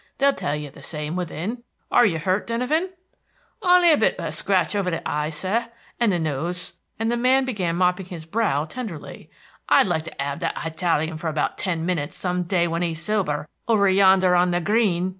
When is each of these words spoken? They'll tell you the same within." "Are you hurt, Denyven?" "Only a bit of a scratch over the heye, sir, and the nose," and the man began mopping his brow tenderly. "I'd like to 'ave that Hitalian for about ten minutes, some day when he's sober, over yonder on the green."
They'll 0.17 0.33
tell 0.33 0.55
you 0.55 0.71
the 0.71 0.81
same 0.81 1.15
within." 1.15 1.61
"Are 1.91 2.07
you 2.07 2.17
hurt, 2.17 2.47
Denyven?" 2.47 2.89
"Only 3.61 3.91
a 3.91 3.97
bit 3.97 4.17
of 4.17 4.25
a 4.25 4.31
scratch 4.31 4.75
over 4.75 4.89
the 4.89 5.03
heye, 5.05 5.29
sir, 5.29 5.67
and 5.99 6.11
the 6.11 6.17
nose," 6.17 6.73
and 6.97 7.11
the 7.11 7.15
man 7.15 7.45
began 7.45 7.75
mopping 7.75 8.07
his 8.07 8.25
brow 8.25 8.65
tenderly. 8.65 9.29
"I'd 9.69 9.85
like 9.85 10.05
to 10.05 10.15
'ave 10.19 10.39
that 10.39 10.57
Hitalian 10.57 11.19
for 11.19 11.27
about 11.27 11.59
ten 11.59 11.85
minutes, 11.85 12.15
some 12.15 12.41
day 12.45 12.67
when 12.67 12.81
he's 12.81 12.99
sober, 12.99 13.47
over 13.67 13.87
yonder 13.87 14.33
on 14.35 14.49
the 14.49 14.59
green." 14.59 15.09